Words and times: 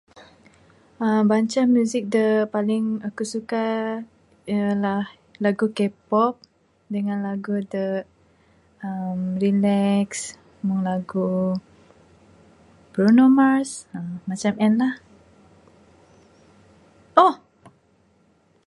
uhh 1.03 1.21
banca 1.29 1.61
music 1.75 2.03
da 2.15 2.25
paling 2.55 2.85
aku 3.07 3.23
suka 3.33 3.63
ialah 4.51 5.03
lagu 5.43 5.65
K-pop 5.77 6.33
dangan 6.93 7.19
lagu 7.27 7.55
de 7.73 7.85
relax 9.41 10.09
meng 10.65 10.81
lagu 10.89 11.27
Bruno 12.91 13.25
Mars 13.37 13.71
sien 14.41 14.73
lah. 14.81 14.93
uhh 17.25 17.35